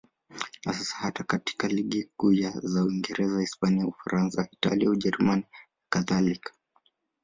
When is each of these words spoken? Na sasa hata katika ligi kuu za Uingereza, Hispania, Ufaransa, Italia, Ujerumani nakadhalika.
Na 0.65 0.73
sasa 0.73 0.95
hata 0.95 1.23
katika 1.23 1.67
ligi 1.67 2.03
kuu 2.17 2.33
za 2.61 2.83
Uingereza, 2.83 3.39
Hispania, 3.41 3.87
Ufaransa, 3.87 4.47
Italia, 4.51 4.89
Ujerumani 4.89 5.43
nakadhalika. 5.83 6.53